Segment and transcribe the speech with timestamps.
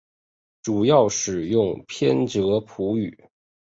[0.63, 3.25] 主要使用旁遮普语。